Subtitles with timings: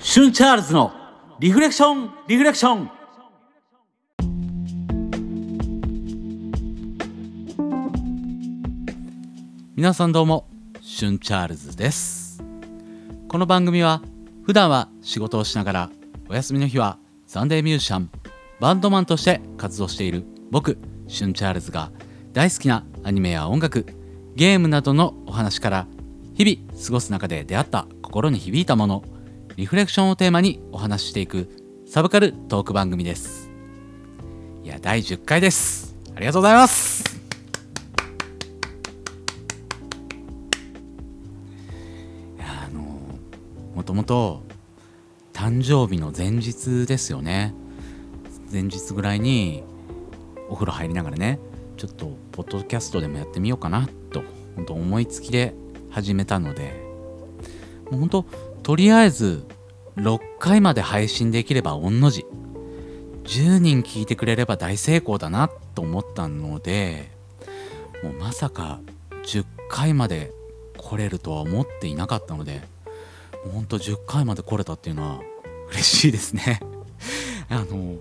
[0.00, 0.92] シュンチャールズの
[1.38, 2.90] リフレクションリフレクション
[9.76, 10.48] 皆さんどうも
[10.80, 12.42] シュンチャールズです
[13.28, 14.02] この番組は
[14.42, 15.90] 普段は仕事をしながら
[16.28, 18.10] お休みの日はサンデーミュージシャン
[18.58, 20.76] バンドマンとして活動している僕
[21.06, 21.92] シュンチャールズが
[22.32, 23.86] 大好きなアニメや音楽
[24.34, 25.86] ゲームなどのお話から
[26.34, 29.04] 日々過ごす中で出会った心に響いたもの
[29.56, 31.48] リフレクションをテーマにお話ししていく
[31.86, 33.50] サブカルトーク番組です。
[34.64, 35.94] いや第10回です。
[36.16, 37.04] ありがとうございます。
[42.38, 42.80] いやあの
[43.74, 44.42] もともと
[45.34, 47.54] 誕生日の前日ですよね。
[48.50, 49.62] 前日ぐらいに
[50.48, 51.38] お風呂入りながらね
[51.76, 54.22] ちょっとポッドキャストでもやってみようかなと
[54.56, 55.54] 本当思いつきで
[55.90, 56.82] 始めたので
[57.90, 59.44] もう本当ととりあえず
[59.96, 62.24] 6回まで配信できれば御の字。
[63.24, 67.10] 10人聞いてくれれば大成功だなと思ったので
[68.02, 68.80] もうまさか
[69.24, 70.32] 10回まで
[70.76, 72.62] 来れるとは思っていなかったので
[73.44, 75.20] もうほんと10回まで来れたっていうのは
[75.70, 76.60] 嬉しいですね。
[77.48, 77.96] あの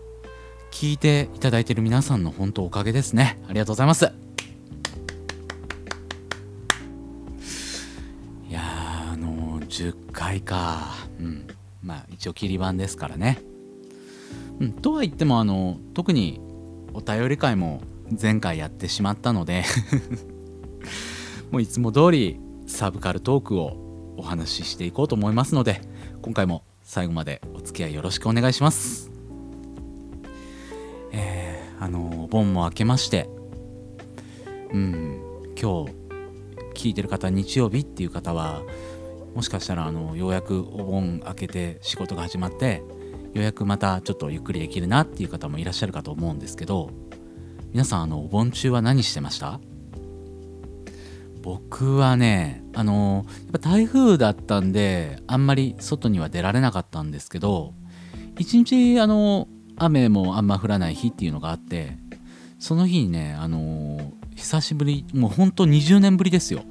[0.71, 3.39] 聞いていただいてる皆さんの本当おかげですね。
[3.47, 4.28] ありがとうございます。
[10.29, 10.93] 10回か。
[11.19, 11.47] うん。
[11.81, 13.39] まあ一応切り板ですからね。
[14.59, 14.73] うん。
[14.73, 16.39] とは言ってもあの特に
[16.93, 17.81] お便り会も
[18.21, 19.63] 前回やってしまったので
[21.51, 25.81] もういつも通りサブカルトークをお話ししていこうと思いますので
[26.21, 29.11] 今回も最後までお付き合いよろしくお願いします。
[31.11, 33.29] えー、あのお盆も明けまして
[34.73, 35.19] うん。
[35.59, 35.91] 今日
[36.73, 38.61] 聞いてる方日曜日っていう方は
[39.35, 42.83] もしかしたらあのようやくお盆明けて仕事が始まって
[43.33, 46.89] ようやくまたちょっとゆっくりできるなっていう方もいらっしゃるかと思うんですけど
[47.71, 49.59] 皆さんあのお盆中は何してました？
[51.41, 57.73] 僕はねあのやっぱ台風だったんであんまり外には出られなかったんですけど
[58.37, 59.47] 一日あの
[59.77, 61.97] 雨もあんま降らない日っていうのがあって
[62.59, 66.63] その日にねあの久しぶりもうほんと20年ぶりですよ。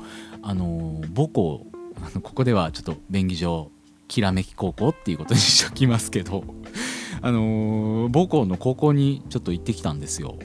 [0.43, 1.67] あの母校
[2.03, 3.71] あのここではちょっと便宜上
[4.07, 6.45] きらめき高校っていうことにしときますけど
[7.21, 10.39] あの母校の高校にちょっと行ってきたんですよ。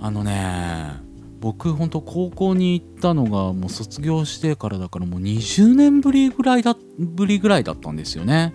[0.00, 0.92] あのね
[1.40, 8.52] 僕ほんと高校に行ったのがもう卒業してからだからもう20年ぶりぐらいだぶりぐらいだったんですよね。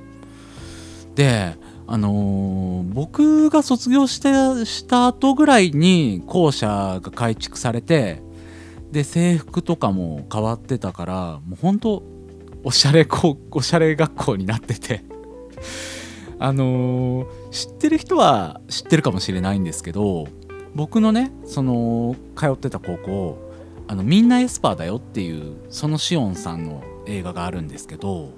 [1.15, 1.55] で
[1.87, 8.21] あのー僕が卒業してした後ぐらいに校舎が改築されて
[8.93, 12.03] で制服とかも変わってたからもうほんと
[12.63, 15.03] おしゃれ校おしゃれ学校になってて。
[16.39, 20.27] あのー知ってる人は知ってるかもしれないんですけど
[20.73, 23.37] 僕のねその通ってた高校
[23.87, 28.31] あのみんなエスパーだよっていうそのシオンさんの映画があるんですけど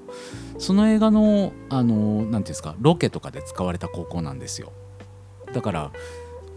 [0.57, 4.73] その映画のあの何ていうんですかロケとかで使われた高校なんですよ。
[5.53, 5.91] だから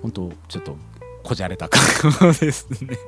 [0.03, 0.76] 本当ちょっと
[1.22, 2.98] こじゃれた格好ですね。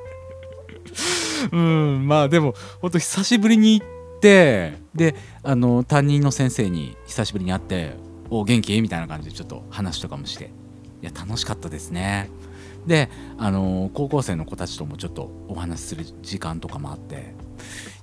[1.51, 7.95] うんまあでも本当久しぶりに行ってであの担任の先生に久しぶりに会って
[8.29, 10.51] 「お元気?」みたいな感じでちょっと話とかもして。
[11.01, 12.29] いや楽しかったですね。
[12.85, 17.33] であの高校生の子たちともちょっとお話しする時間とかもあって。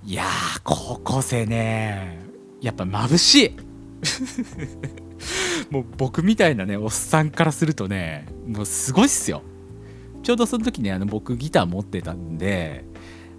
[0.05, 2.21] いやー高校生ね
[2.61, 3.57] やっぱ眩しい。
[5.71, 9.43] もう僕みたいなねおっさんからするとねもうすごいっすよ。
[10.23, 12.84] ちょうどその時ねあの僕ギター持ってたんで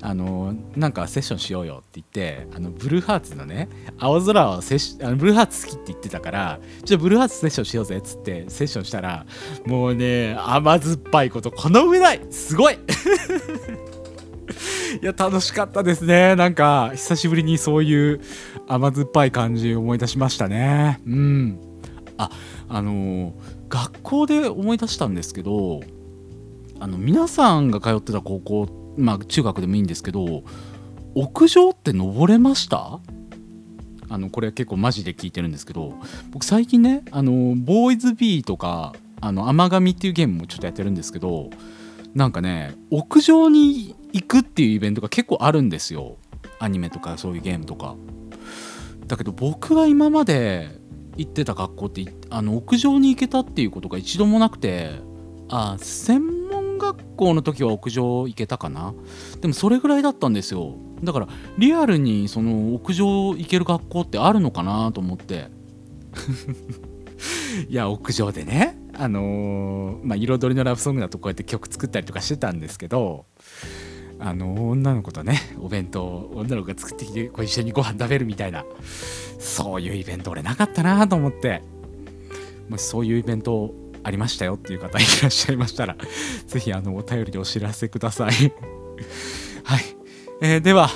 [0.01, 3.67] あのなんかセッションしようよって言ってあのブルーハーツのね
[3.97, 9.25] 青空をセッあのブルーハーツ好きって言ってたからちょっとブルーハーツセッションしようぜっつってセッションしたら
[9.65, 12.77] もうね甘酸っぱいことこの上ないすごい!
[15.01, 16.35] いや楽しかったですね。
[16.35, 18.21] なんか久しぶりにそういう
[18.67, 20.99] 甘酸っぱい感じを思い出しましたね。
[21.05, 21.59] うん。
[22.17, 22.31] あ
[22.67, 23.33] あの
[23.69, 25.81] 学校で思い出したんですけど
[26.79, 30.43] あの皆さんが通ってた高校まあ中学でもいいんですけど
[31.15, 32.99] 屋上って登れました？
[34.11, 35.93] あのこれ結構マジで聞いてるんですけど
[36.31, 41.49] 僕最近ねあのボーイズビーとかあの甘神っていうゲームもちょっとやってるんですけど
[42.15, 46.17] なんかね屋上に行くっていうイベントが結構あるんですよ。
[46.57, 47.95] アニメとかそういうゲームとか。
[49.05, 50.69] だけど僕が今まで
[51.17, 54.91] 行ってた学校ってあの屋上に行けたっていうことが一度もなくて
[55.49, 56.38] あ専門
[56.79, 58.93] 学校の時は屋上行けたかな？
[59.41, 60.75] でもそれぐらいだったんですよ。
[61.03, 61.27] だから
[61.57, 65.51] リアルにその屋上行ける学校ってあるのかなと思って。
[67.69, 73.25] いや屋上でねあのー、まあ彩りのラブソングだとこうやって曲作ったりとかしてたんですけど
[74.17, 78.63] あの女の子とねお弁当女の子が作ってきてこう一緒にご飯食べるみたいな
[79.39, 81.61] そういうイベント俺なかったなと思って。
[82.69, 83.73] もしそういうイベント
[84.03, 85.95] ありましたよっていう方いらっしゃいましたら
[86.47, 88.31] 是非あのお便りでお知らせください。
[89.63, 89.83] はい、
[90.41, 90.89] えー、では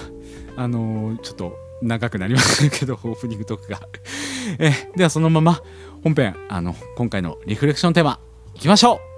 [0.55, 3.81] あのー、ちょっと長くなりましたけど オープニングトークが。
[4.59, 5.61] えー、ではそのまま
[6.03, 8.19] 本編あの今回のリフレクションテーマ
[8.55, 9.13] いきましょう。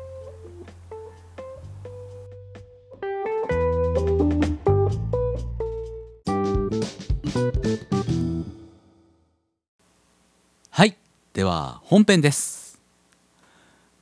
[10.69, 10.97] はい。
[11.33, 12.64] では本編です。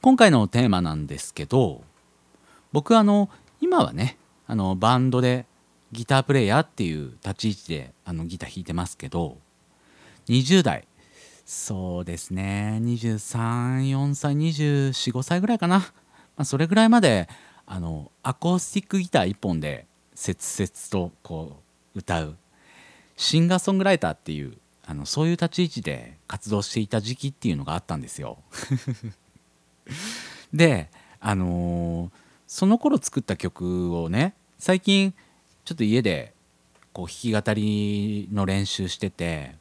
[0.04, 1.82] 今回のテーマなんですけど
[2.74, 3.30] 僕あの
[3.62, 4.18] 今はね
[4.48, 5.46] あのバンドで
[5.94, 9.38] ギタープレイヤーっていう立ち位置であのギター弾いてますけど
[10.28, 10.90] 20代。
[11.46, 12.80] そうですね。
[12.82, 15.86] 234歳245歳ぐらいかな、ま
[16.40, 17.30] あ、それぐらいまで
[17.66, 20.70] あのアコースティックギター1本で切々
[21.08, 21.62] とこ
[21.96, 22.36] う歌う
[23.16, 28.40] シンガーソングライターっていうあのそういう立ち位置で活動していた時期っていうのがあったんですよ。
[30.54, 30.90] で
[31.20, 32.12] あのー、
[32.48, 35.14] その頃作った曲をね最近
[35.66, 36.34] ちょっと家で
[36.92, 39.56] こう弾き語りの練習してて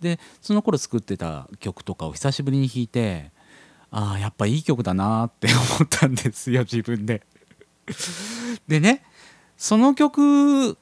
[0.00, 3.30] でその頃作ってた曲とかを久しぶりに弾いて
[3.90, 7.22] ああやっぱいい曲だなって思ったんですよ 自分で
[8.68, 9.02] でね
[9.56, 10.78] その曲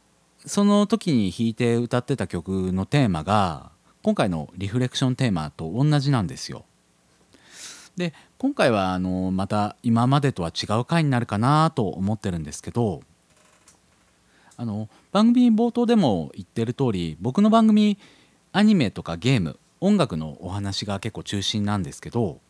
[0.47, 3.71] その時に弾いて歌ってた曲のテーマが
[4.03, 6.65] 今回のリフレクションテーマと同じなんですよ。
[7.99, 13.03] で今回はあのまた今までとは違う回になるかなと思ってるんですけど
[14.57, 17.99] あの番組冒頭でも言ってる通り僕の番組
[18.53, 22.41] アニメとかゲーム音楽のお話が結構中心なんですけど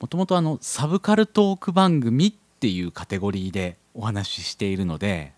[0.00, 5.32] もともとサブカルトーク番組っていうカテゴリーでお話ししているので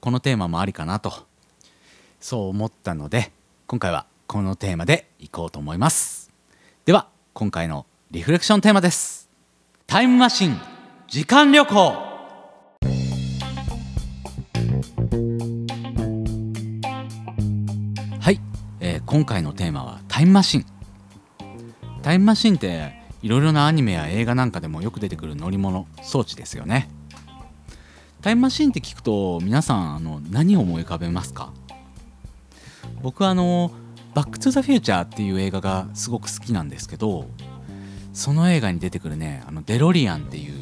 [0.00, 1.12] このテーマもありかなと
[2.20, 3.32] そう思ったので
[3.66, 6.32] 今回はこのテーマでいこうと思います。
[6.84, 9.28] では今回のリフレクションテーマです。
[9.84, 10.56] タイムマシン
[11.08, 11.74] 時間旅行。
[18.20, 18.40] はい、
[18.78, 20.66] え今回のテーマはタイムマシン。
[22.02, 22.92] タイムマシンって
[23.22, 26.88] いろいろなアニメや映画なんかでもよく出てくる乗り物装置ですよね。
[28.22, 31.52] タイムマシンって聞くと皆さんあの何を思い浮かべますか？
[33.02, 33.72] 僕はあの
[34.14, 37.28] 「バック・トゥ・ザ・フューチャー」っていう映画がすごく好きなんですけど
[38.16, 40.54] その映画に出てくるねあのデロリアンっていう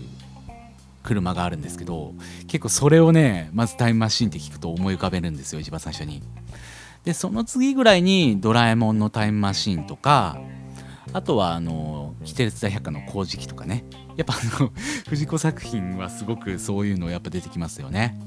[1.04, 2.12] 車があるんですけど
[2.48, 6.20] 結構それをねまずタイムマシンって聞くと思い浮かべるんですよ一番最初に。
[7.04, 10.36] でその次ぐらいに「ドラえもんのタイムマシーン」とか
[11.12, 13.84] あとはあの「キテレツ大百科」の「工事機」とかね
[14.16, 14.72] やっぱあの
[15.08, 18.18] 藤子作品はすごくそういうのやっぱ出てきますよね。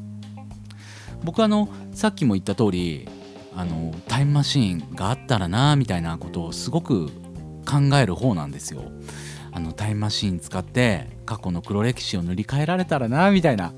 [1.24, 3.10] 僕あのさっきも言った通り
[3.56, 7.12] あのタイムマシーンがあったらなみたいなことをすごく
[7.68, 8.84] 考える方なんですよ。
[9.52, 13.74] あのタイムマシーン使って過去の黒歴史を塗り替えられたらなみたいな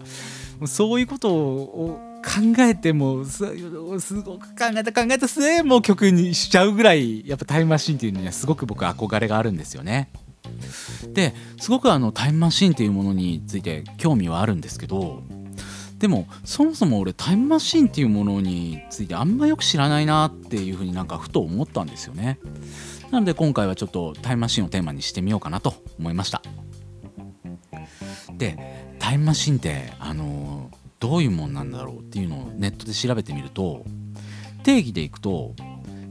[0.65, 3.45] そういうことを考えてもす
[4.21, 10.09] ごく考えた考えた末もう曲にしちゃうぐらいやっぱタイムマシンっていうのにはすごく僕憧れがあるんですよね。
[11.13, 15.23] ですごくあのタイムマシンっていうものについて興味はあるんですけど
[15.99, 22.39] でもそもそも俺タイムマシンっていうものについてあんまよく知らないなっていうふうになんかふと思ったんですよね。
[23.11, 26.41] なので今回はちょっとタイムマシンをテーマにしてみようかなと思いました。
[28.37, 33.85] でタイムマシンってあのどういうもんなんだろうっていうのをネットで調べてみると
[34.63, 35.55] 定義でいくと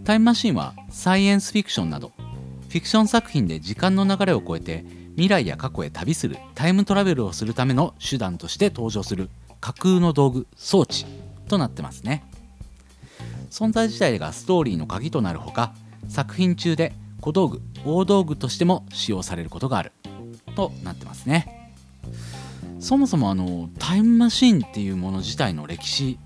[0.05, 2.13] タイムマシンはサイエンスフィクションなど
[2.69, 11.07] フィクション作品で時間の流れを超えて未来や過去へ旅するタイムトラベルをするための手段として登場する架空の道具装置
[11.49, 12.25] となってますね
[13.51, 15.75] 存在自体がストーリーの鍵となるほか
[16.07, 19.93] 作品中で小道具大道具としても使用されることがある。
[20.55, 21.75] となってますね。
[22.81, 26.19] そもそもあのタイムマシンっていうもの自体の歴史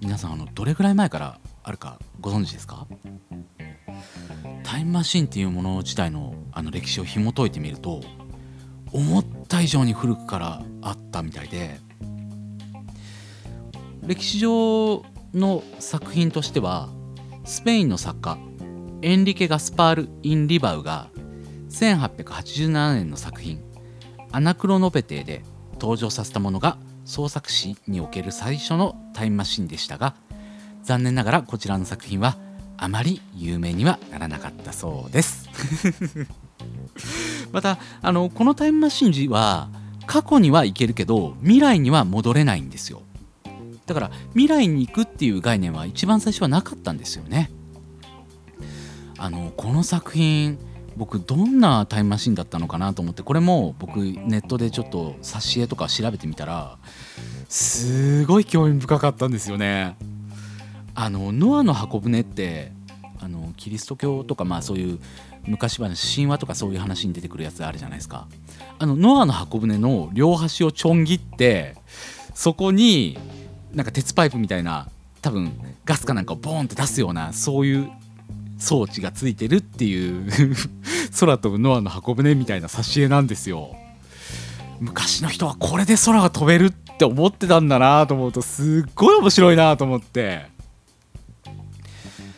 [0.00, 2.86] 皆さんあのどれぐらい前からあるかご存知ですか？
[4.62, 8.02] タイムマシンっていうもの自体のあの歴史を紐解いてみると
[8.92, 11.78] 思った以上に古くからあったみたいで
[14.06, 16.88] 歴史上の作品としては
[17.44, 18.38] スペインの作家
[19.02, 21.08] エンリケ・ガスパール・イ・リンバウが
[21.70, 23.60] 1887年の作品
[24.30, 25.42] 「アナクロノペテ」で
[25.74, 26.76] 登場させたものが
[27.06, 30.14] 創作史における最初のタイムマシンでしたが
[30.82, 32.36] 残念ながらこちらの作品は
[32.76, 35.48] あまり有名にはならなかったそうです。
[37.52, 39.70] またあのこのタイムマシン時は
[40.06, 43.02] 過去には行けるけど未来には戻れないんですよ。
[43.86, 47.50] だから未来に行くっていう概念は一番最初はなかったんですよね。
[49.20, 50.58] あのこの作品
[50.96, 56.78] 僕どんなタイムマシンだったのかなと思ってこれも僕ネットでちょっと挿絵とか調べてみたら
[57.46, 59.96] すごい興味深かったんですよね。
[60.94, 62.72] あのノアの箱舟って
[63.20, 64.98] あのキリスト教とかまあそういう
[65.46, 68.26] 昔話神話とかそういう話に出てくるやつあるじゃないですか。
[68.78, 71.76] あのノアの箱舟の両端をちょん切って
[72.34, 73.18] そこに
[73.74, 74.88] なんか鉄パイプみたいな
[75.20, 75.52] 多分
[75.84, 77.90] ガスかなんかをボーンって出すようなそういう
[78.60, 80.30] 装置がついてるっていう
[81.18, 83.74] 空飛ぶノアの箱舟みたいな挿絵なんですよ。
[84.80, 90.46] 昔の人はこれで空が飛べるって思ってたんだなと思うとすっごい面白いなと思って。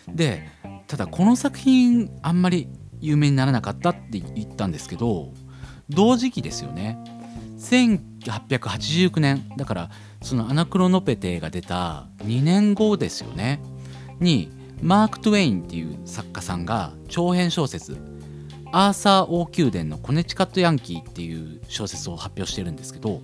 [0.09, 0.49] で
[0.87, 2.69] ただこの作品あんまり
[3.01, 5.33] 有名にならなかったって言ったんですけど
[5.89, 6.99] 同時期ですよね。
[7.59, 13.61] 1889年だからそのアナクロノペテが出た2年後ですよね。
[14.21, 14.51] に
[14.83, 17.97] マーク・トゥウェインっていう作家さんが長編小説
[18.73, 23.23] 「アーサー王宮殿のコネチカット・ヤンキー」っていう小説を発表してるんですけど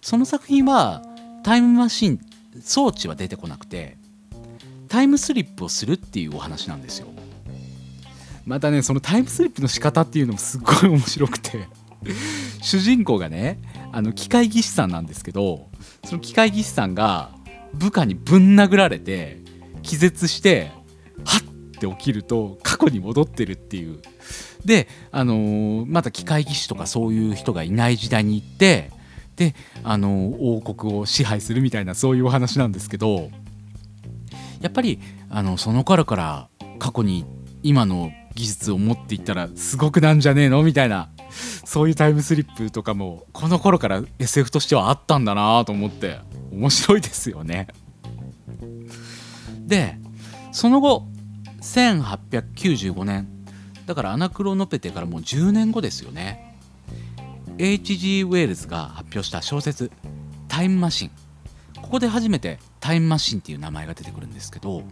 [0.00, 1.02] その作品は
[1.42, 2.20] タイムマシン
[2.62, 3.98] 装置は出てこなくて
[4.88, 7.08] タイムスリップをするっていうお話なんですよ。
[8.46, 11.68] またねそのタイムスリップの仕方っていうのもすっごい面白くて
[12.62, 13.58] 主人公がね
[13.92, 15.68] あの機械技師さんなんですけど
[16.04, 17.30] その機械技師さんが
[17.74, 19.43] 部下にぶん殴られて
[19.84, 20.72] 気絶して
[21.24, 21.42] はっ
[21.78, 24.00] て起きると過去に戻ってるっていう
[24.64, 28.90] で、あのー、また機械技師とかそういう人がいない時代に行って
[29.36, 33.30] で、あのー、王国を支配するみたいなそういうお話なんですけど
[34.60, 34.98] やっぱり
[35.28, 36.48] あのその頃から
[36.78, 37.26] 過去に
[37.62, 41.10] 今の技術を持っていったらすごくなんじゃねえのみたいな
[41.64, 46.18] そういうタイムスリップとかもこの頃から SF としてはあったんだなと思って
[46.52, 47.68] 面白いですよね。
[49.66, 49.98] で
[50.52, 51.06] その後
[51.60, 53.28] 1895年。
[53.86, 56.58] だからアナクロノペテからもう10年後ですよね。
[57.58, 58.22] H.G.
[58.22, 59.92] ウェールズが発表した小説
[60.48, 61.10] 「タイムマシン」
[61.80, 64.82] ここで初めてタイムマシンっていう名前が出てくるんですけど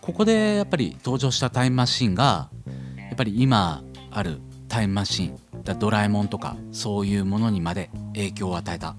[0.00, 2.50] ここでやっぱり登場したタイムマシンが
[2.98, 5.38] やっぱり今あるタイムマシン
[5.78, 8.94] ドラえもんとかそういうものにまで影響を与えた。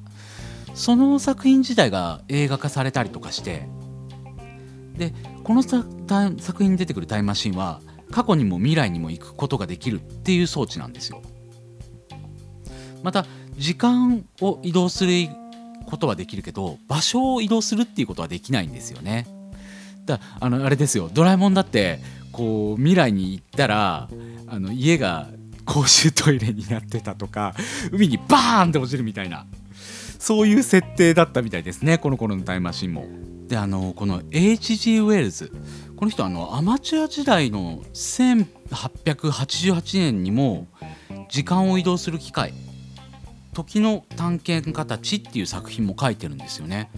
[0.73, 3.69] その作品自体が映画化されたりとかして
[4.97, 11.21] でこの作品に出てくるタイムマシンは過去にも未来にも行くことができるっていう装置なんですよ。
[13.03, 13.25] また
[13.57, 15.29] 時間を移動する
[15.85, 19.27] ことはできるけど場所を移動するっていうことはできないんですよね。
[20.05, 21.09] だあのあれですよ。
[21.13, 21.99] ドラえもんだって
[22.31, 24.09] こう未来に行ったら
[24.47, 25.29] あの家が
[25.65, 27.55] 公衆トイレになってたとか
[27.91, 29.45] 海にバーンって落ちるみたいな
[30.19, 33.07] そういう設定だったみたいですねこの頃のタイムマシンも。
[33.47, 34.97] であのこの H.G.
[34.99, 35.51] ウェールズ
[35.95, 40.67] この人あのアマチュア時代の1888年にも
[41.29, 42.53] 時間を移動する機械
[43.53, 46.89] 時の探検家たちっていう作品も書いてるんですよね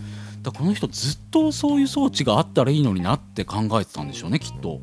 [0.41, 4.81] だこの人ずっとそういう装置があったらいいのになって考えてたんでしょうねきっと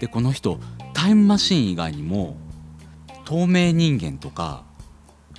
[0.00, 0.60] でこの人
[0.94, 2.36] タイムマシン以外にも
[3.24, 4.64] 透明人間とか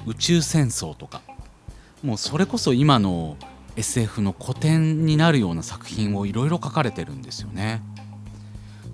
[0.05, 1.21] 宇宙戦争とか
[2.03, 3.37] もうそれこそ今の
[3.75, 7.81] SF の古典になるような作品をいろいろ書かれてるんですよね。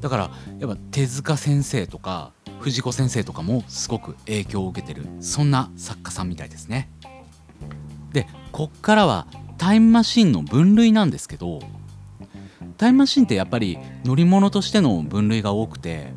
[0.01, 6.89] だからやっぱ手塚先生とか藤子先生とかもすごく影響を受けてるそんな作家さんみたいですね。
[8.13, 11.59] でこっからはタイムマシンの分類なんですけど
[12.77, 16.13] タイムマシンってやっぱり乗り物としての分類が多くて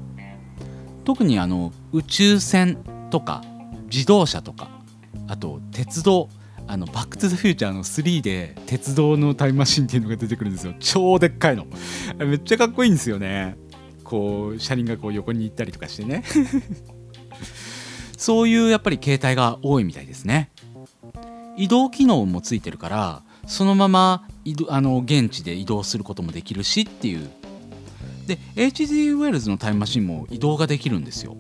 [1.05, 2.77] 特にあの宇宙船
[3.11, 3.43] とか
[3.91, 4.71] 自動車とか
[5.27, 6.29] あと鉄道
[6.71, 10.75] あのバック・トゥ・ザ・フューチャーの3で鉄道のタイムマシンっていうのが出てくるんですよ。
[10.79, 11.67] 超でっかいの。
[12.17, 13.57] めっちゃかっこいいんですよね。
[14.05, 16.23] こう車輪がこう横に行ったりとかしてね。
[18.17, 20.53] そういうやっぱり形態が多いみたいですね。
[21.57, 24.29] 移動機能もついてるからそのまま
[24.69, 27.29] あの現地で移動することもできるしっていう。
[28.29, 31.37] で HG ウェルズのタイムマシンも移動ができるんですよ。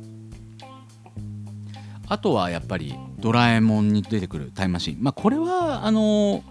[2.09, 4.99] あとはやっぱりドラえもんに出てくるタイムマシン。
[5.01, 6.43] まあこれはあの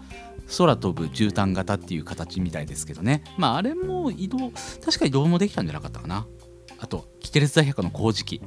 [0.58, 3.22] 空飛ぶ絨毯型っていう形みたいですけどね。
[3.36, 4.50] まああれも移動
[4.84, 6.26] 確か移動もできたんじゃなかったかな。
[6.78, 8.40] あとキテレツ大百科の工事記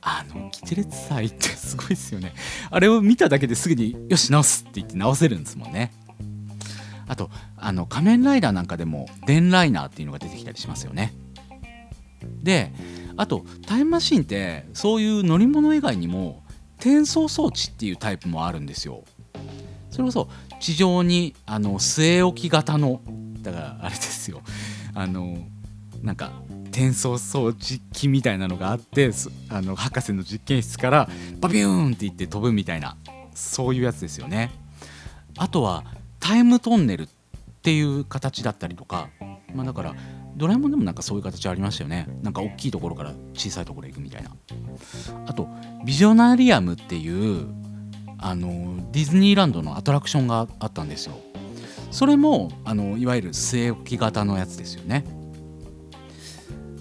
[0.00, 2.34] あのキテレツ祭ってすごいですよね。
[2.70, 5.92] あれを見ただけですぐによし直すって言って直せるんですもんね。
[7.06, 11.14] あとあの仮面ライダーなんかでも電ライナーっていうのが出てきたりしますよね。
[12.42, 12.72] で
[13.16, 16.42] あとタイムマシンってそういう乗り物以外にも
[16.86, 19.02] 転送装置っていうタイプもあるんですよ。
[19.90, 20.28] それこそ
[20.60, 23.00] 地上にあの据え置き型の
[23.42, 24.40] だからあれですよ。
[24.94, 25.36] あの
[26.02, 26.30] なんか
[26.66, 29.10] 転送装置機みたいなのがあって
[29.48, 31.08] あの博士の実験室から
[31.40, 32.96] バビューンっていって飛ぶみたいな
[33.34, 34.52] そういうやつですよね。
[35.36, 35.82] あとは
[36.20, 37.08] タイムトンネルっ
[37.62, 39.08] ていう形だったりとか
[39.52, 39.94] まあだから
[40.36, 42.06] ドラえもんでもなんかそういう形ありましたよね。
[42.22, 44.30] なんか大きいところから小さいところへ行くみたいな。
[45.26, 45.48] あと
[45.84, 47.46] ビジョナリアムっていう
[48.18, 51.14] あのディズニーランドのアトラクションがあったんですよ。
[51.90, 55.04] それもあのいわゆる据え置き型のやつですよね。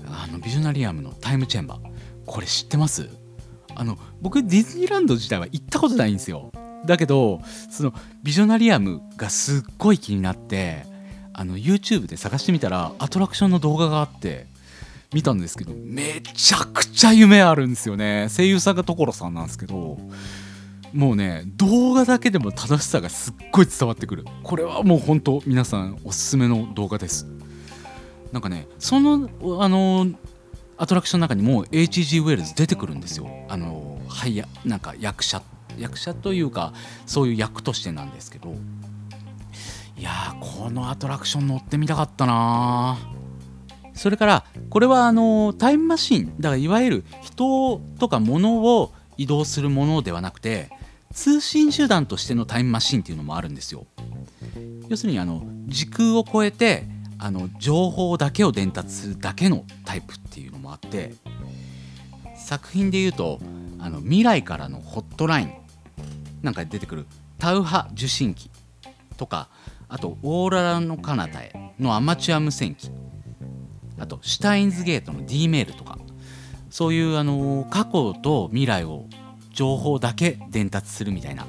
[0.07, 1.79] あのビジョナリアムのタイムチェンバー。
[2.25, 3.09] これ知ってます？
[3.75, 6.51] あの僕ディズニーランド自体は行ったことないんですよ。
[6.85, 10.85] だけどそのビジョナリアムがすっごい気になって
[11.37, 14.47] あの YouTube で探してみたらアトラクションの動画があって
[15.13, 18.27] 見たんですけどめちゃくちゃ夢あるんですよね。
[18.35, 19.97] 声優さんが所さんなんですけど
[20.93, 24.23] もうね動画だけでも楽しさがすっごい伝わってくる。
[24.43, 27.27] これはもう本当皆さんおすすめの動画です。
[28.31, 29.29] なんかねその
[29.61, 30.07] あの
[30.77, 33.29] アトラクションの中にも HG ウェルズ出てくるんですよ。
[33.49, 35.41] あのはいやなんか役者
[35.77, 36.73] 役者というか
[37.05, 38.55] そういう役としてなんですけど。
[39.97, 42.97] いやこのアトラクション乗ってみたかったな。
[43.93, 50.69] それからこれはあのタイムマシンだからいわゆる人とか物を移動するものではなくて
[51.13, 53.85] 通信手段としてのタイムマシンっていうのもあるんですよ。
[54.89, 56.83] 要するにあの時空を超えて
[57.17, 61.13] あの情報だけを伝達するだけのタイプっていうのもあって
[62.35, 63.39] 作品でいうと
[63.79, 65.53] あの未来からのホットライン
[66.43, 67.05] なんか出てくる
[67.39, 68.51] タウハ受信機
[69.17, 69.47] とか
[69.87, 72.89] あとオーララの彼方へのアマチュア無線機。
[73.97, 75.97] あとシュタインズゲートの D メールとか。
[76.69, 79.05] そういうあの過去と未来を
[79.53, 81.45] 情報だけ伝達するみたいな。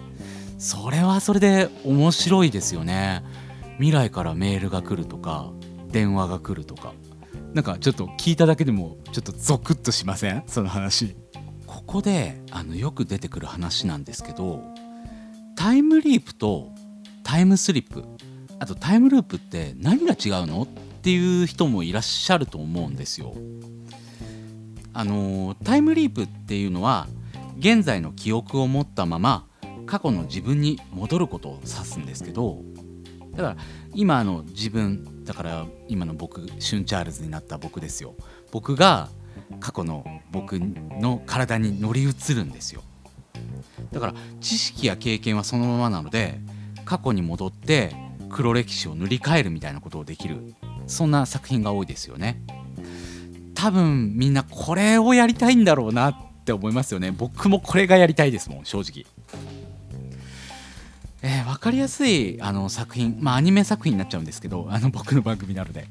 [0.59, 3.25] それはそれで面白いですよね。
[3.79, 5.51] 未来からメールが来るとか
[5.91, 6.93] 電話が来るとか。
[7.55, 10.45] なんかちょっと聞いただけでもちょっとゾクッとしません？
[10.47, 11.17] その話。
[11.67, 14.63] ここであのよく出てくる話なんですけど
[15.57, 16.71] タイムリープと
[17.25, 18.05] タイムスリップ。
[18.59, 20.63] あとタイムループって何が違うの？
[20.63, 20.67] っ
[21.03, 23.35] ていう人もいらっしゃると思うんですよ。
[24.93, 27.07] あのタイムリープっていうのは
[27.59, 29.47] 現在の記憶を持ったまま
[29.85, 32.63] 過去の自分に戻ることを指すんですけど
[33.33, 33.57] だから
[33.95, 38.15] 今の自分だから今の僕シュンチャールズになった僕ですよ。
[38.51, 39.11] 僕が
[39.61, 42.83] 過去の僕の体に乗り移るんですよ。
[43.93, 46.41] だから知識や経験はそのままなので
[46.85, 47.95] 過去に戻って
[48.37, 50.55] 黒歴史を塗り替えるみたいなことをできる。
[50.87, 52.43] そんな作品が多いですよね。
[53.55, 57.13] 多分みんなこれをやりたいんだろうなって思いますよね。
[57.13, 59.07] 僕もこれがやりたいですもん正直。
[61.23, 65.89] えー、分かりやすいあの作品まあアニメ作品になっちゃうんですけどあの僕の番組なので。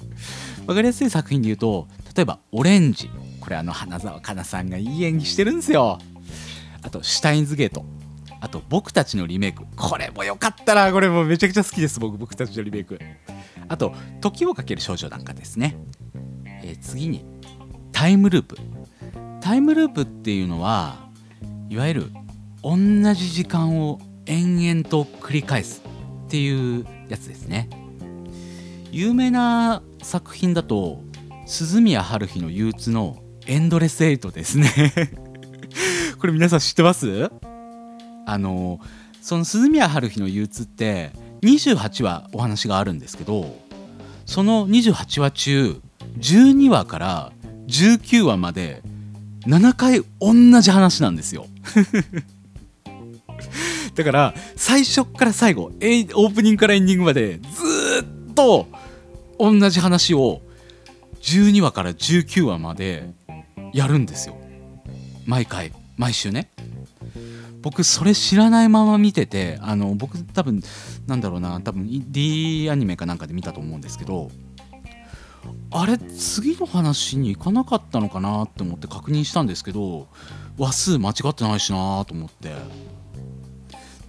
[0.67, 3.09] 分かりやすい作品で言うと例えば「オレンジ」
[3.41, 5.97] これあの花澤香菜さんがいい演技してるんですよ。
[6.83, 7.85] あと「シュタインズゲート」
[8.45, 9.63] あと僕たちのリメイク。
[9.75, 10.91] これもよかったな。
[10.91, 11.99] これもめちゃくちゃ好きです。
[11.99, 12.99] 僕僕たちのリメイク。
[13.67, 15.75] あと時をかける少女なんかですね、
[16.61, 17.25] えー、次に
[17.91, 18.55] タイムループ。
[19.41, 21.09] タイムループっていうのは
[21.69, 22.11] いわゆる
[22.61, 22.77] 同
[23.15, 25.81] じ時間を延々と繰り返す
[26.27, 27.67] っていうやつですね。
[28.91, 31.01] 有名な作品だと
[31.47, 34.69] 鈴宮春日の憂鬱のエンドレスエイトですね。
[36.21, 37.31] これ皆さん知ってます？
[38.25, 38.79] あの
[39.21, 41.11] その鈴宮春日の憂鬱って
[41.41, 43.55] 28話お話があるんですけど
[44.25, 45.81] その28話中
[46.19, 47.31] 12話から
[47.67, 48.81] 19話まで
[49.47, 51.45] 7回同じ話なんですよ。
[53.93, 58.67] だから最初から最後オープニングからエンディングまでずっと
[59.39, 60.41] 同じ話を
[61.21, 63.09] 12話から19話まで
[63.73, 64.35] やるんですよ。
[65.25, 66.49] 毎回毎週ね。
[67.65, 70.61] 僕それ知らないまま見ててあの僕多分
[71.07, 74.29] なんだろうな多分 D アニメかなんかで見たと思うんですけど
[75.71, 80.07] あれ次の話に行かなかったのかなって思って確認したんですけど
[80.59, 82.53] 話数間違ってないしなと思って。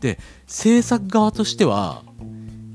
[0.03, 2.03] で制作側としては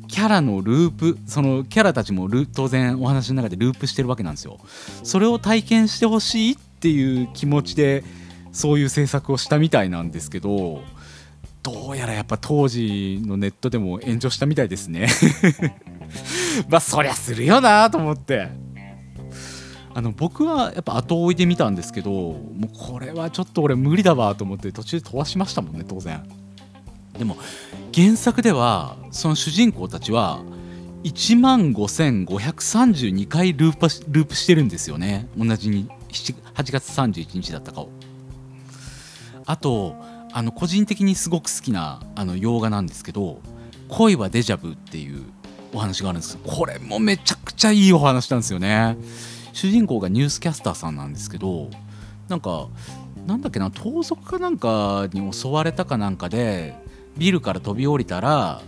[0.07, 4.57] キャラのループそのキャラたちも当然お話の中でループしてるわけなんですよ。
[5.03, 8.03] それを体験してほしいっていう気持ちで
[8.51, 10.81] そういう制作をしたみたいなんですけど
[11.63, 15.07] どうやらやっぱ当時のネットでも炎上したみたいですね。
[16.69, 18.49] まあそりゃするよなと思って。
[19.93, 26.23] あの僕はやっぱ後追いで見たんですけどもうこれはちょっと俺無理だわと思って途中で飛ばしましたもんね当然。
[27.17, 27.37] でも
[27.93, 30.39] 原作ではその主人公たちは
[31.03, 35.27] 1万5532回ループループしてるんですよね。
[35.37, 37.89] 同じに8月31日だったかを
[39.51, 39.97] あと
[40.31, 43.41] あの個人的にすごく好きなあの洋画なんですけど
[43.89, 45.25] 「恋はデジャブ」っていう
[45.73, 48.95] お話があるんですけどこれもめちゃくちゃいいお話なんですよね。
[49.51, 51.69] 主人公がニュースキャスターさんなんですけど
[52.29, 52.69] なんか
[53.27, 56.73] なんだっけな盗賊かなんかに襲われたかなんかで
[57.17, 58.61] ビルから飛び降りたら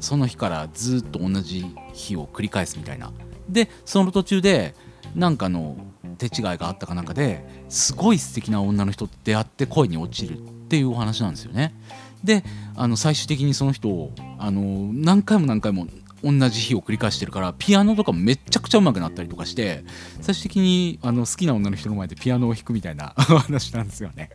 [0.00, 3.12] その日からずっと同じ日を繰り返すみたいな。
[3.46, 4.74] でその途中で
[5.14, 5.76] なんかの
[6.18, 11.74] 手違いがあったかなんかですごい素敵な女の人と出会って恋に落ちるっていうお話なんですよね。
[12.22, 12.42] で
[12.74, 15.86] あの最終的にその人をあの何回も何回も
[16.22, 19.84] 同じ日を繰り返してるからピアノとかもめちゃくちゃ上手くなったりとかして
[20.22, 24.30] 最終的にあの好きな女の人の前でピアノを弾くみたいなお 話なんですよね。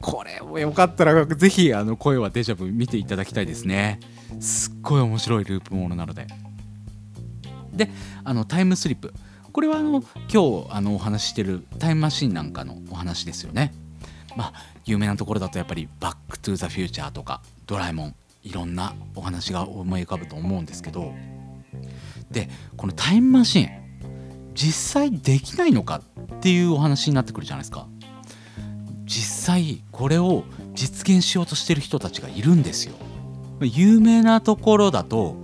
[0.00, 4.00] これもよかったらぜひあの声はデジャブ見ていただきたいですね。
[4.40, 6.26] すっごい面白いループものなので。
[7.72, 7.88] で
[8.24, 9.14] あのタイムスリップ
[9.52, 13.72] これはあの今日あのお話ししてるタイムマシンなんかのお話ですよね。
[14.36, 14.52] まあ
[14.86, 21.14] 有名なところだとやっぱり「バック・トゥ・ザ・フューチャー」とか「ドラえもん」いろんなお話が思い浮かぶと思うんですけど。
[22.30, 23.68] でこのタイムマシン
[24.54, 26.00] 実際できないのか
[26.36, 27.86] っていうお話になってくるじゃないですか。
[29.04, 32.94] 実際これを実現しようとしてる人たちがいるんですよ。
[33.60, 35.36] 有名なところだと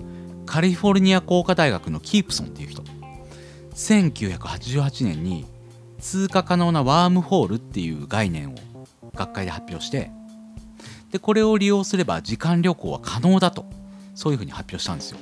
[0.47, 2.83] カリフォルニア工科大学のキープソンっていう人。
[3.79, 5.47] 1988年に
[6.01, 8.55] 通過可能なワームホールっていう概念を
[9.15, 10.11] 学会で発表して
[11.13, 13.67] でこれを利用すれば時間旅行は可能だと
[14.15, 15.19] そういうふうに発表したんですよ。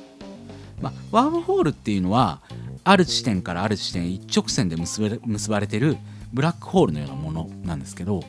[0.81, 2.41] まあ、ワームホールっていうのは
[2.83, 5.97] ある地点からある地点一直線で結ばれてる
[6.33, 8.23] ブラックホールのようなものなんですけど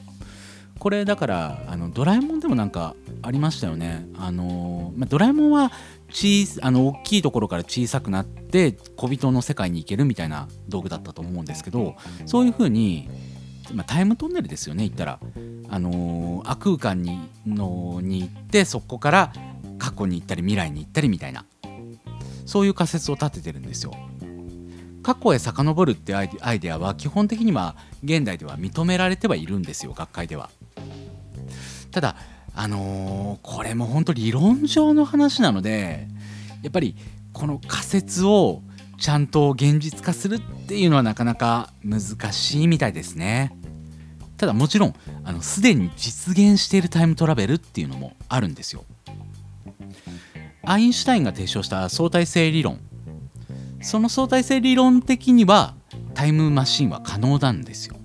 [0.79, 4.07] これだからあのドラえもんでもなんかありましたよね。
[4.17, 5.71] あのまあ、ドラえもんは
[6.09, 13.09] 小あの大きいところから小さくなって小人の世界に行けるみたいな道具だったと思うんですけどそういうふうに
[13.73, 15.19] まあ、タイムトンネルですよね言ったら、
[15.69, 19.33] あのー、空間にのに行ってそこから
[19.77, 21.45] 過去に行ったり未来に行ったりみたいな
[22.45, 23.93] そういう仮説を立ててるんですよ。
[25.03, 30.49] 過去へ遡るってアイデアは基本的には現代では認められてはいるんですよ学会では。
[31.91, 32.17] ただ
[32.59, 36.07] あのー、これも本当理論上の話なので
[36.63, 36.95] やっぱり
[37.31, 38.63] この仮説を
[38.97, 42.01] ちゃんと現実化するっていうのはなかなか難
[42.33, 43.55] しいみたいですね。
[44.37, 48.85] ただもちろんあのすでに実現しているタイムトラベルっていうのもあるんですよ。
[50.63, 52.79] アインシュタインが提唱した相対性理論
[53.81, 55.75] その相対性理論的には
[56.15, 57.95] タイムマシンは可能なんですよ。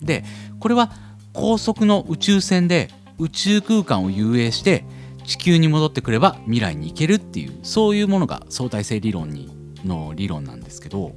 [0.00, 0.24] で
[0.58, 0.90] これは
[1.34, 4.84] 高速の宇宙船で宇宙空間を遊泳して
[5.24, 9.50] 地球に戻ってくれば未来に行けるっていうそういうものが相対性理論に
[9.84, 11.12] の理論なんですけど、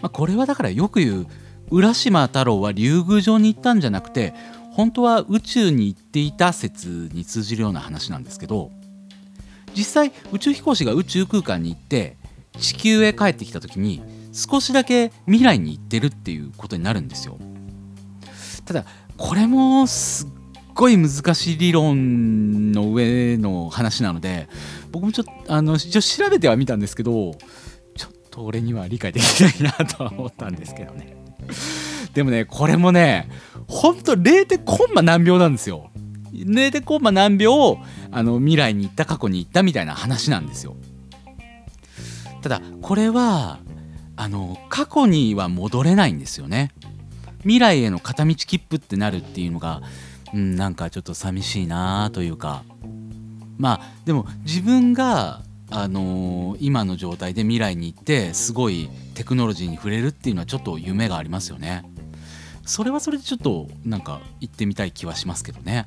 [0.00, 1.26] まあ、これはだからよく言う
[1.70, 4.34] 浦島太郎は竜宮城に行ったんじゃなくて
[4.72, 8.70] 本当は宇宙に行っていた説に通じるような話なんですけど
[9.74, 12.16] 実際宇宙飛行士が宇宙空間に行って
[12.58, 17.38] 地球へ帰ってきた時に少しだけ未来に行ってるっていうことになるんですよ。
[18.64, 18.84] ただ
[19.16, 20.28] これもすっ
[20.76, 24.48] ごい難しい理論の上の話なので
[24.92, 27.32] 僕もちょっとあの一応調べてはみたんですけど
[27.96, 31.16] ちょっと俺には理解できないなとは思ったんですけどね。
[32.14, 33.28] でもねこれもね
[33.66, 35.90] ほんと0コンマ何秒なんですよ。
[36.32, 37.78] 0コンマ何秒
[38.10, 40.76] あの未来に行った過去に行ったみたいな話なんですよ。
[42.42, 43.58] ただこれは
[44.16, 46.72] あの過去には戻れないんですよね。
[47.40, 49.82] 未来への片道切符ってなるっていうのが
[50.36, 52.62] うん、なんかちょっと寂しいなというか
[53.56, 61.90] まあでも自分が、あのー、今の状態で未来に行ってすごいテクノロジーに触れるっていうのはちょっと夢がありますよね。
[62.66, 65.86] それはそれでちょっとなんか行ってみたい気はしますけどね。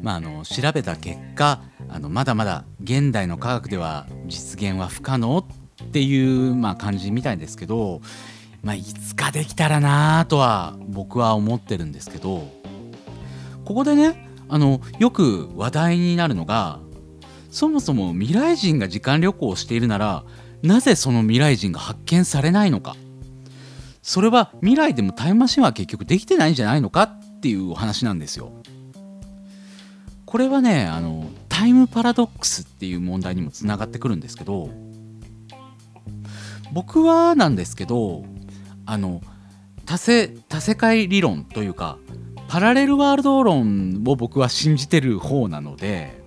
[0.00, 8.00] まあ、あの調べた結果あのまだまだ現代の科学では実現は不可能っていう、まあ、感じみたいですけど
[8.62, 12.46] まあ、いつかできたらなとは僕は思ってるんですけど
[13.64, 16.80] ここでねあのよく話題になるのが
[17.50, 20.24] そもそも未来人が時間旅行をしているなら
[20.62, 22.96] なぜその未来人が発見されないのか
[24.02, 27.02] それは未来でもタイムマシンは結局できてないんじゃないのか？
[27.04, 28.52] っていうお話なんですよ。
[30.26, 34.70] これはねあのタイムパラドックスっていう問題にもつながってくるんですけど
[36.72, 38.24] 僕はなんですけど
[38.86, 39.22] あの
[39.86, 41.98] 多世多世界理論というか
[42.48, 46.20] パラレルワールド論を僕は信じてる方なので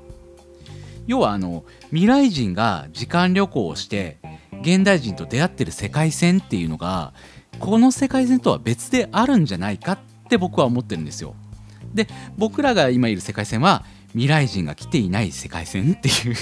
[1.06, 4.20] 要はあの未来人が時間旅行をして
[4.62, 7.14] 現代人と出会ってる世界線っていうのが
[7.60, 11.36] この世界線とは別であるんじゃないかって僕は思ってるんですよ。
[11.94, 16.36] で僕らが今いる世界線は未来人が来ていない世界線っていう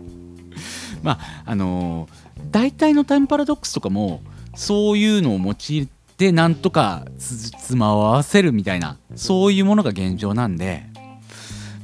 [1.02, 4.20] まああのー、大体のタイムパラドックスとかも
[4.58, 10.82] そういうのを用いてなんとかつつまを合わせるみたいなそういうものが現状なんで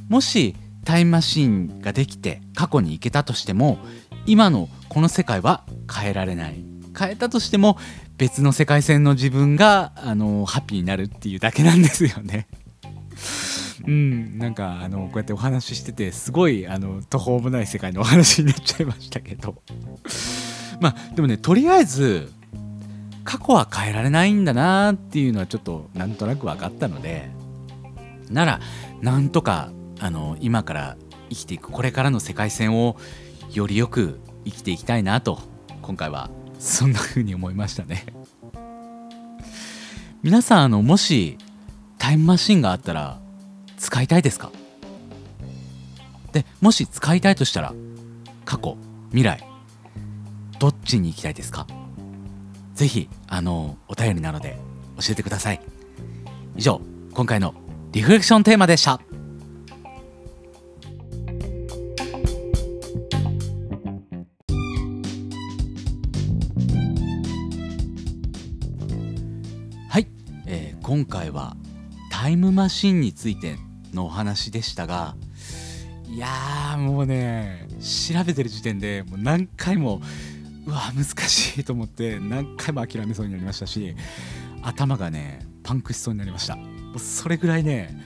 [0.09, 3.79] もしタイムマシンができて過去に行けたとしても
[4.25, 6.65] 今のこの世界は変えられない
[6.97, 7.77] 変えたとしても
[8.17, 12.47] 別の世界線の自分があのハッピーになるっていうだけなんですよね。
[13.87, 19.61] うんなんかあのこうやってお話ししててすごいあの途方もない世界のお話になっちゃいましたけど
[20.81, 22.31] まあでもねとりあえず
[23.25, 27.29] 過去は変えられないんだなっていうのはちょっとなんとなく分かったので
[28.29, 28.59] なら
[29.01, 30.97] なんとかあの今から
[31.29, 32.95] 生きていくこれからの世界線を
[33.51, 35.39] よりよく生きていきたいなと
[35.81, 38.05] 今回はそんな風に思いましたね。
[40.23, 41.37] 皆さんあのもし
[41.97, 43.19] タイムマシンがあったら
[43.77, 44.51] 使いたいですか？
[46.31, 47.73] でもし使いたいとしたら
[48.43, 48.77] 過去
[49.09, 49.43] 未来
[50.59, 51.65] どっちに行きたいですか？
[52.75, 54.59] ぜひあのお便りなので
[54.97, 55.61] 教えてください。
[56.57, 56.81] 以上
[57.13, 57.55] 今回の
[57.93, 58.99] リフレクションテーマでした。
[69.89, 70.07] はい、
[70.45, 71.55] えー、今回は
[72.11, 73.55] タイムマシンについて
[73.93, 75.15] のお話でしたが
[76.09, 80.01] いやもうね調べてる時点でもう何回も
[80.65, 83.95] うわ難しいと思って何回も諦めそうになりましたし
[84.61, 86.57] 頭がねパンクしそうになりました
[86.97, 88.01] それぐらいね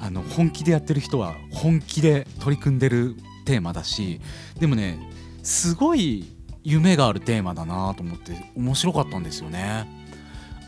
[0.00, 4.20] あの本気でやってる人は本気で取り組んでるテーマだし
[4.58, 4.98] でもね
[5.42, 6.26] すごい
[6.64, 9.86] 夢があるテーマだなと思って面白かったんですよね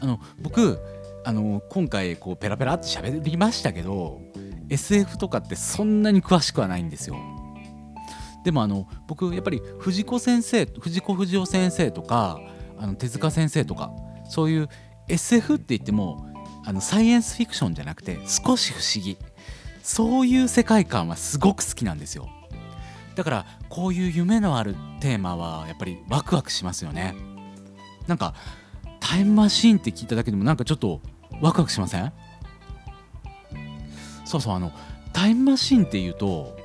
[0.01, 0.79] あの僕
[1.25, 4.21] あの今回こうペラペラって喋りましたけど
[4.69, 7.17] SF とかってそんなに詳しくはないんですよ。
[8.45, 12.41] でもあの僕やっぱり藤子先生藤子不二雄先生とか
[12.79, 13.91] あの手塚先生とか
[14.29, 14.69] そういう
[15.09, 16.27] SF って言っても
[16.65, 19.17] あのサイエンスフィクションじゃなくて少し不思議。
[19.83, 22.29] そういう世界観はすごく好きなんですよ。
[23.17, 27.17] だからこういう夢のあるテーマはやっぱりワクワクしますよね。
[28.07, 28.35] なんか
[29.01, 31.01] タイムマシーンって聞いただけでもなんかちょっと
[31.41, 32.13] ワクワクしません？
[34.25, 34.73] そうそうあの
[35.13, 36.57] タイムマシーンっていうと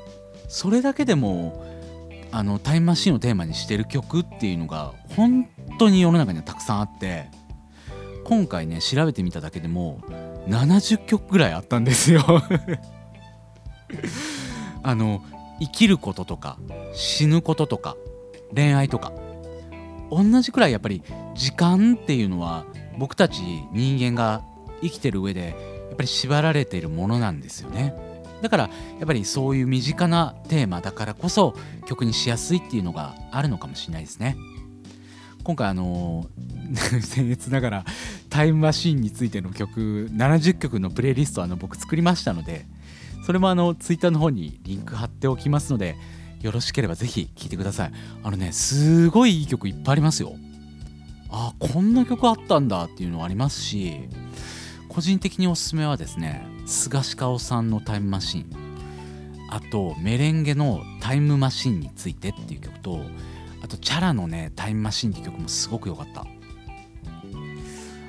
[0.48, 1.66] それだけでも
[2.32, 5.48] あのタイムマシンをテーマにしてる曲っていうのが本
[5.80, 7.30] 当に世の中にはたくさんあって
[8.26, 10.02] 今回ね調べてみただけでも
[10.48, 12.24] 70曲ぐらいあったんですよ。
[14.84, 15.24] あの
[15.60, 16.58] 生きることとか
[16.94, 17.96] 死ぬこととか
[18.54, 19.12] 恋愛とか
[20.12, 21.04] 同じくらいやっぱり
[21.36, 22.66] 時間っていうのは
[22.98, 24.42] 僕たち人間が
[24.82, 25.56] 生きてる上で
[25.90, 28.07] やっぱり縛られているものなんですよね。
[28.42, 28.70] だからや
[29.04, 34.38] っぱりそういう身近なテーマだからこそ曲にしやすいっていうのがあるのかもしれないですね。
[35.44, 36.28] 今回あの
[36.76, 37.86] 僭越ながら
[38.30, 42.66] タイムマシーンについての曲70曲のプレイリストあの僕作りましたので
[43.26, 45.96] それもあのツイッターの方にリンク貼っておきますので
[46.42, 47.92] よろしければぜひ聴いてください。
[48.24, 50.36] あのねすごいいい曲いっぱいありますよ。
[51.30, 54.10] あこんな曲あったんだっていうのありますし
[54.98, 58.50] 個人的におすすめはですね菅氏香さんのタイムマシン。
[59.52, 63.02] あとメレンゲのタイムマシンについてっていう曲と
[63.62, 66.26] あとチャラのねタイムマシンっていう曲もすごく良かった。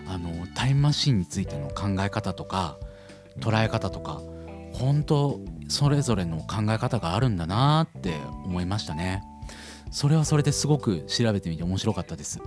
[0.08, 2.78] あのタイムマシンについての考え方とか
[3.38, 4.22] 捉え方とか
[4.72, 8.14] 本当それぞれの考え方があるんだなって
[8.46, 9.22] 思いましたね。
[9.90, 12.40] それはそれですごく調べてみて面白かったです。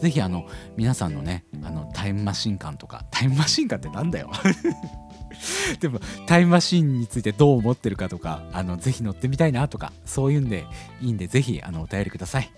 [0.00, 4.30] 是非あの皆さんのねあのタイムマシン感とかタイムマシン感ってなんだよ。
[5.80, 10.64] でもタイムマシンについてどう思ってるかとかあのぜひ乗ってみたいなとかそういうんで
[11.00, 12.50] いいんでぜひあのお便りください。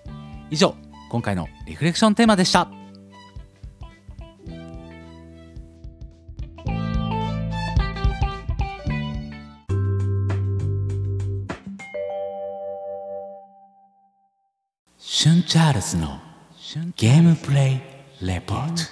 [0.51, 0.75] 以上
[1.11, 2.69] 今回のリフレクションテーマでした。
[14.99, 16.28] シュンチャールズの
[16.97, 17.81] ゲームプレ
[18.21, 18.83] イレポート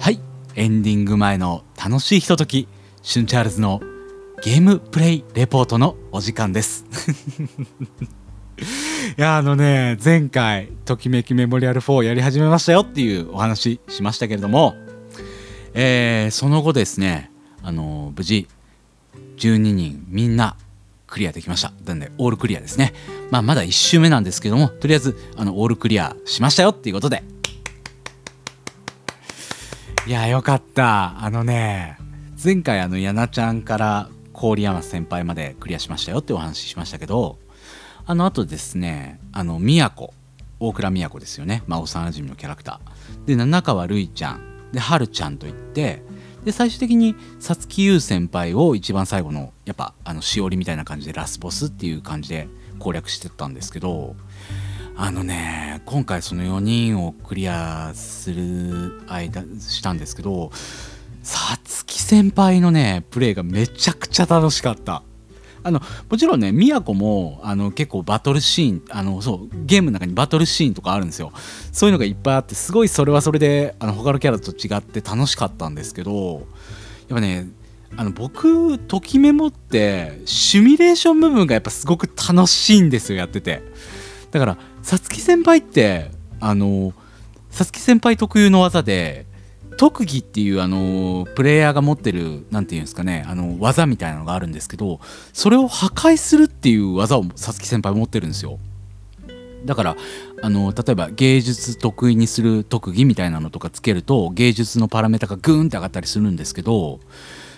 [0.00, 0.18] はい。
[0.56, 2.66] エンディング前の楽しいひととき。
[3.02, 3.80] シュンチャールズの
[4.42, 6.84] ゲームプレイレポートのお時間です。
[9.16, 14.74] いやあのね前回「ときめきメモリアル4」やり始めましたよっていうお話しましたけれども、
[15.74, 17.30] えー、その後ですね
[17.62, 18.48] あの無事
[19.36, 20.56] 12人みんな
[21.06, 21.72] クリアできました。
[21.84, 22.94] なんでオールクリアですね。
[23.30, 27.22] まあまだ1周目なんですけどもとりあえずあのオールクリアしましたよっていうことで。
[30.06, 31.22] いやよかった。
[31.22, 31.98] あのね
[32.42, 37.38] 前回あのやなちゃんから郡山先輩までクリアしましたよってお話ししましたけど
[38.06, 40.14] あのあとですねあの宮子
[40.58, 43.26] 大倉宮子ですよね、まあ、幼馴染のキャラクター。
[43.26, 44.49] で七川るいちゃん。
[44.72, 46.02] ではるちゃんといって
[46.44, 54.16] で最終的にさつきゆう先輩を一番最後のやっぱあのしおりみたいな感じでラスボスっていう感じで攻略してたんですけど
[54.96, 60.50] あのね今回その4人をクリアする間したんですけど
[61.22, 65.02] さつき先輩のねプレイがめちゃくちゃ楽しかった。
[65.62, 71.32] あのもちろんね宮子もあの結構バトルシーンあのそうゲームの中にバトルシーンとかあるんですよ。
[71.72, 76.40] そういうのがいっぱいあってすごいそれはそれであの他のキャラと違って楽しかったんですけどやっ
[77.10, 77.48] ぱね
[77.96, 83.62] あの僕ときメモってシミュレーション部分がやっぱすごく楽しいんですよやってて。
[84.30, 86.92] だからさつき先輩ってあの
[87.50, 89.26] さつき先輩特有の技で
[89.76, 95.00] 特技っていうあのプレイヤーが持ってる何て言うんですかねあの技みたいなのがあるんですけど
[95.32, 98.58] それを破壊するっていう技をさつき先輩持ってるんですよ。
[99.64, 99.96] だから
[100.42, 107.00] あの例えば芸術得意にする特技みたいなのとかつけると芸術のパラメータがグーンって上がったりするんですけど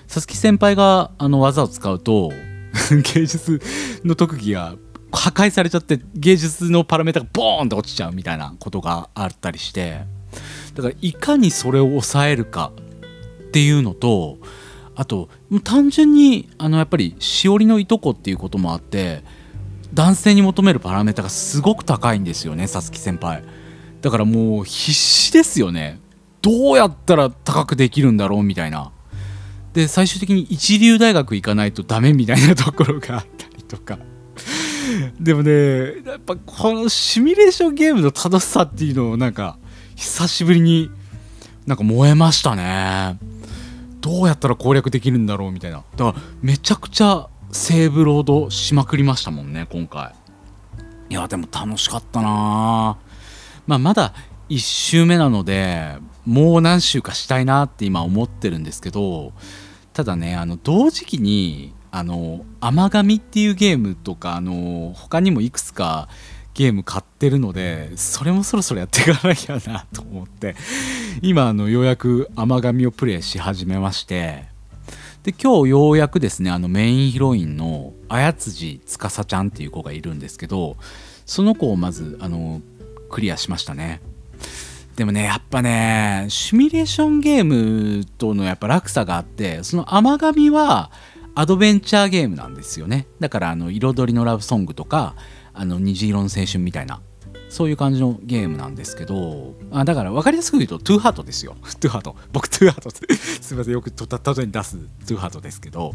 [0.09, 2.33] さつき先輩があの技を使うと
[3.15, 3.61] 芸術
[4.05, 4.75] の特技が
[5.13, 10.01] 破壊されちゃって芸術のパラメータがボーンって落ちちゃうみたいなことがあったりして
[10.75, 12.73] だからいかにそれを抑えるか
[13.49, 14.39] っていうのと
[14.95, 15.29] あと
[15.65, 19.23] 単純にあのやっぱりしおりのいとこっていうこともあって
[19.95, 23.45] 男性に求めるパラメータがすごく高いんですよねさつき先輩。
[24.01, 26.01] だからもう必死ですよね。
[26.41, 28.91] どうやったら高くできるんだろうみたいな。
[29.75, 33.99] で最終的に一流大学行かないとダメみたいなところがあったりとか。
[35.21, 39.59] でもねやっぱこのシミュレーションゲームの楽しさっていうのをなんか
[39.97, 40.91] 久しぶりに
[41.67, 43.19] なんか燃えましたね。
[44.01, 45.85] どうやったら攻略できるんだろうみたいな。
[45.97, 50.13] だからめちゃくちゃセーブロードしまくりましたもんね今回。
[51.09, 52.97] いやでも楽しかったな。
[53.67, 54.15] まあまだ
[54.49, 59.33] 1周目なのでもう何周かしたいなって今思ってるんですけど
[59.93, 66.09] ただねあの同時期にあの甘神っていうゲームとかあの他にもいくつか
[66.55, 70.55] ゲーム買ってるのでそれもそろそろやっていかなきゃなと思って
[71.23, 74.45] 今あのようやく甘神をプレイし始めまして
[75.23, 80.77] で今日ようやくですねあのメインヒロインの綾辻司ちゃんっていう子がいるんですけど
[81.25, 82.61] その子をまずあの
[83.09, 84.01] クリアしましたね。
[84.97, 90.91] でもねやっぱねシミュレーションゲームとのやっぱ落差があってそのアマガミは
[91.35, 93.07] アドベンチャーゲームなんですよね。
[93.21, 95.15] だからあの彩のラブソングとか
[95.55, 97.01] あの虹色の青春みたいな。
[97.49, 101.55] そういう感じのゲームなんですけどあだから分かりやすく言うとトゥーハートですよ。
[101.81, 102.17] トゥーハート。
[102.33, 102.91] 僕トゥーハート。
[103.43, 103.75] すいません。
[103.75, 105.95] よくとた例えに出すトゥーハートですけど、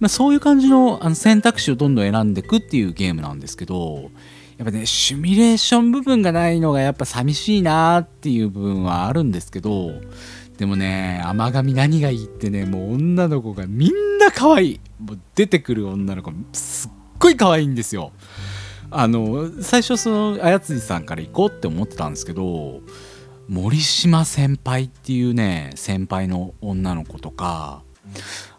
[0.00, 4.10] まあ、そういう感じのあの選択肢をどんどん選んでいくっていうゲームなんですけど
[4.58, 9.92] やっぱねシミュレーション部分がないのがやっぱ寂しいなっていう部分はあるんですけど
[10.58, 14.80] でもね甘神何がいいってねもう女の子がみんな可愛い。
[14.98, 18.12] もう出てくる女の子すっごい可愛いんですよ。
[18.90, 22.80] あの最初その綾辻さんから行こうって思ってたんですけど
[23.48, 27.82] 森島先輩っていうね先輩の女の子とか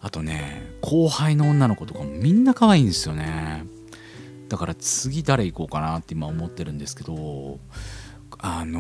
[0.02, 3.66] あとね後輩の女の子とかもみんな可愛いんですよね。
[4.50, 7.60] だから次誰行こうかなって今思ってるんですけど
[8.40, 8.80] あの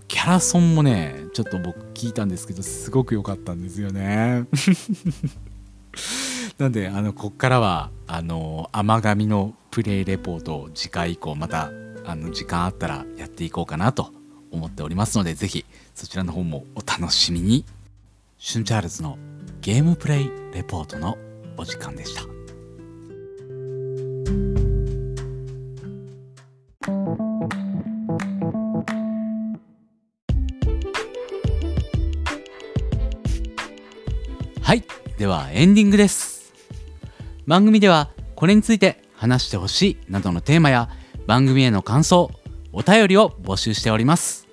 [0.00, 4.46] ー、キャラソンもねちょっと僕聞いたんですけどすごく良かったんですよね。
[6.58, 11.70] なんであのこっからはあの甘神のプレイレポートを次回以降また
[12.04, 14.12] あの時間あったらやっていこうかなと
[14.50, 17.64] 思っておりますのでぜひそちらの方もお楽しみに。
[18.40, 19.18] シュンチャールズの
[19.60, 21.18] ゲームプレイレポートの
[21.56, 22.22] お時間でした。
[34.62, 34.84] はい。
[35.18, 36.37] ではエンディングです。
[37.48, 40.90] 番組ではこれについて話してほしいなどのテーマや
[41.26, 42.30] 番組への感想
[42.74, 44.46] お便りを募集しております。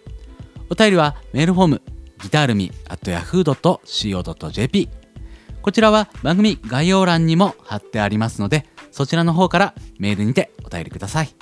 [0.69, 1.81] お便りはメールフォーム
[2.23, 4.89] ギタールミ at yahoo.co.jp
[5.61, 11.35] こちらは番組概要欄にも貼ってありますのでそちらの方からメールにてお便りください。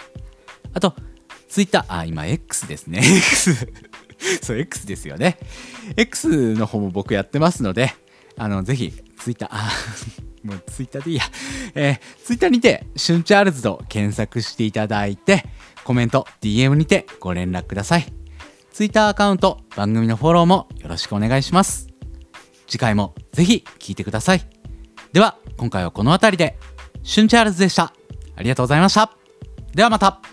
[0.74, 0.96] あと
[1.50, 2.98] ツイッターあ今 X ですね。
[3.06, 3.68] X
[4.42, 5.38] そう X ですよね。
[5.98, 7.94] X の方も僕やってますので
[8.38, 9.70] あのぜひツイッターあ
[10.44, 11.24] もうツイッターでいいや。
[11.76, 15.46] えー、ツイッターにて、シュンチャールズと検索していただいて、
[15.84, 18.14] コメント、DM にてご連絡ください。
[18.72, 21.88] ツイッターアカウント、番組のフォローもよろしくお願いします。
[22.68, 24.48] 次回もぜひ聴いてください。
[25.12, 26.58] では、今回はこの辺りで、
[27.04, 27.94] シュンチャールズでした。
[28.36, 29.16] ありがとうございました。
[29.74, 30.33] ではまた。